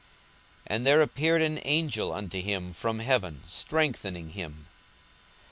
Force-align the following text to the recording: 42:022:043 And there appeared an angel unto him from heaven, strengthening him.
42:022:043 0.61 0.61
And 0.75 0.87
there 0.87 1.01
appeared 1.03 1.41
an 1.43 1.59
angel 1.63 2.11
unto 2.11 2.41
him 2.41 2.73
from 2.73 2.97
heaven, 2.97 3.43
strengthening 3.45 4.31
him. 4.31 4.65